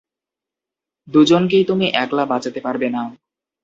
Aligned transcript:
দুজনকেই 1.07 1.63
তুমি 1.65 1.85
একলা 1.95 2.23
বাঁচাতে 2.25 2.59
পারবে 2.61 2.87
না। 2.89 3.01